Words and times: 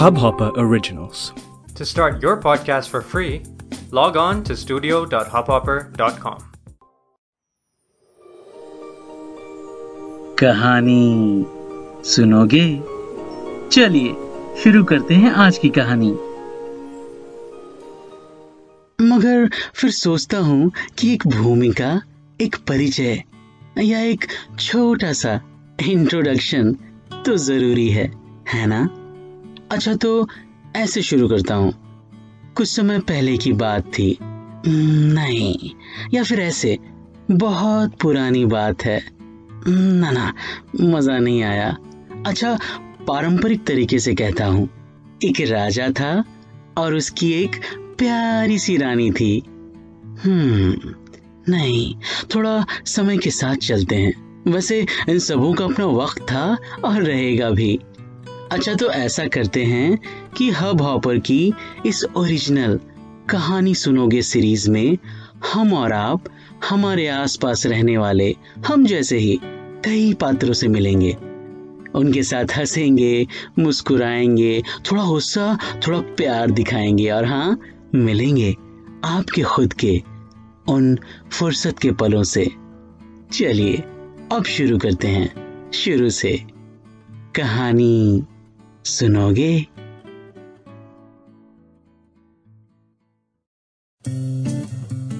Hubhopper 0.00 0.50
Originals. 0.56 1.32
To 1.74 1.84
start 1.84 2.22
your 2.22 2.40
podcast 2.40 2.88
for 2.88 3.02
free, 3.02 3.42
log 3.90 4.16
on 4.16 4.42
to 4.44 4.56
studio.hubhopper.com. 4.56 6.38
कहानी 10.38 11.46
सुनोगे 12.04 12.66
चलिए 13.72 14.14
शुरू 14.62 14.84
करते 14.84 15.14
हैं 15.14 15.30
आज 15.30 15.58
की 15.58 15.68
कहानी 15.68 16.12
मगर 19.00 19.48
फिर 19.74 19.90
सोचता 19.90 20.38
हूँ 20.38 20.72
कि 20.98 21.12
एक 21.14 21.26
भूमिका 21.26 22.02
एक 22.40 22.56
परिचय 22.68 23.22
या 23.78 24.00
एक 24.00 24.26
छोटा 24.60 25.12
सा 25.12 25.40
इंट्रोडक्शन 25.88 26.76
तो 27.26 27.36
ज़रूरी 27.36 27.88
है 27.88 28.12
है 28.52 28.66
ना? 28.66 28.88
अच्छा 29.72 29.94
तो 29.94 30.28
ऐसे 30.76 31.02
शुरू 31.02 31.28
करता 31.28 31.54
हूँ। 31.54 31.72
कुछ 32.56 32.68
समय 32.68 32.98
पहले 32.98 33.36
की 33.36 33.52
बात 33.52 33.86
थी। 33.86 34.18
नहीं, 34.66 35.70
या 36.14 36.22
फिर 36.22 36.40
ऐसे, 36.40 36.78
बहुत 37.30 37.94
पुरानी 37.94 38.44
बात 38.44 38.84
है। 38.84 39.04
ना 39.68 40.10
ना, 40.10 40.34
मज़ा 40.80 41.18
नहीं 41.18 41.42
आया। 41.42 41.76
अच्छा 42.26 42.58
पारंपरिक 43.08 43.66
तरीके 43.66 43.98
से 43.98 44.14
कहता 44.14 44.46
हूँ। 44.46 44.68
एक 45.24 45.40
राजा 45.40 45.90
था 45.90 46.24
और 46.78 46.94
उसकी 46.94 47.32
एक 47.32 47.56
प्यारी 47.98 48.58
सी 48.58 48.76
रानी 48.76 49.10
थी। 49.10 49.42
हम्म 50.24 50.94
नहीं, 51.48 51.94
थोड़ा 52.34 52.66
समय 52.86 53.18
के 53.18 53.30
साथ 53.30 53.54
चलते 53.54 53.96
हैं। 53.96 54.31
वैसे 54.48 54.86
इन 55.08 55.18
सबों 55.18 55.54
का 55.54 55.64
अपना 55.64 55.86
वक्त 55.86 56.22
था 56.22 56.56
और 56.84 57.02
रहेगा 57.02 57.50
भी। 57.50 57.80
अच्छा 58.52 58.74
तो 58.74 58.90
ऐसा 58.90 59.26
करते 59.26 59.64
हैं 59.64 59.98
कि 60.36 60.50
हब 60.50 60.82
हॉपर 60.82 61.18
की 61.18 61.52
इस 61.86 62.06
ओरिजिनल 62.16 62.80
कहानी 63.30 63.74
सुनोगे 63.74 64.22
सीरीज़ 64.22 64.70
में। 64.70 64.98
हम 65.52 65.72
और 65.72 65.92
आप, 65.92 66.24
हमारे 66.70 67.08
आसपास 67.08 67.66
रहने 67.66 67.98
वाले, 67.98 68.36
हम 68.66 68.86
जैसे 68.86 69.18
ही 69.18 69.40
कई 69.84 70.14
पात्रों 70.14 70.52
से 70.52 70.68
मिलेंगे। 70.68 71.16
उनके 71.94 72.22
साथ 72.22 72.44
हंसेंगे, 72.56 73.26
मुस्कुराएँगे, 73.58 74.62
थोड़ा 74.92 75.04
गुस्सा, 75.04 75.58
थोड़ा 75.86 76.00
प्यार 76.00 76.50
दिखाएँगे 76.50 77.10
और 77.10 77.24
हाँ 77.24 77.60
मिलेंगे 77.94 78.56
आपके 79.04 79.42
खुद 79.42 79.72
के 79.72 80.02
उन 80.68 80.98
फुर्सत 81.32 81.78
के 81.78 81.92
पलों 81.92 82.22
से। 82.22 82.50
चलिए 83.32 83.82
अब 84.32 84.44
शुरू 84.44 84.78
करते 84.78 85.08
हैं। 85.08 85.70
शुरू 85.72 86.10
से। 86.10 86.44
कहानी 87.36 88.24
सुनोगे? 88.84 89.66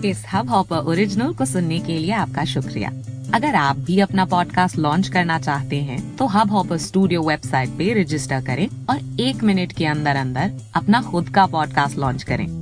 इस 0.08 0.24
हब 0.32 0.48
हॉपर 0.48 0.76
ओरिजिनल 0.76 1.34
को 1.34 1.44
सुनने 1.44 1.78
के 1.78 1.98
लिए 1.98 2.12
आपका 2.12 2.44
शुक्रिया। 2.44 2.90
अगर 3.34 3.54
आप 3.54 3.76
भी 3.76 4.00
अपना 4.00 4.24
पॉडकास्ट 4.24 4.78
लॉन्च 4.78 5.08
करना 5.08 5.38
चाहते 5.38 5.76
हैं 5.76 6.16
तो 6.16 6.26
हब 6.26 6.50
हॉपर 6.50 6.76
स्टूडियो 6.76 7.22
वेबसाइट 7.22 7.68
पे 7.68 8.02
रजिस्टर 8.02 8.44
करें 8.44 8.68
और 8.90 9.20
एक 9.20 9.44
मिनट 9.44 9.72
के 9.72 9.86
अंदर 9.86 10.16
अंदर 10.16 10.52
अपना 10.74 11.02
खुद 11.02 11.28
का 11.28 11.46
पॉडकास्ट 11.46 11.98
लॉन्च 11.98 12.22
करें। 12.22 12.61